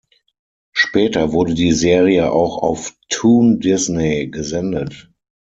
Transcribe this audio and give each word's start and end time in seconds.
Später 0.73 1.31
wurde 1.31 1.53
die 1.53 1.73
Serie 1.73 2.31
auch 2.31 2.57
auf 2.63 2.95
Toon 3.09 3.59
Disney 3.59 4.29
gesendet. 4.31 5.11